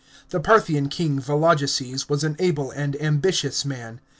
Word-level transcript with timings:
Tiie 0.31 0.41
Parthian 0.43 0.89
king, 0.89 1.19
Vologeses, 1.21 2.09
was 2.09 2.23
an 2.23 2.35
able 2.39 2.71
and 2.71 2.99
ambitious 2.99 3.63
man. 3.63 4.01